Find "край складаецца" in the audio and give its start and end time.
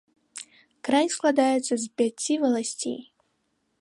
0.87-1.73